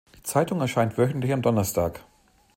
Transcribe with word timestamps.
Die 0.17 0.23
Zeitung 0.23 0.59
erscheint 0.61 0.97
wöchentlich 0.97 1.31
am 1.31 1.43
Donnerstag. 1.43 2.03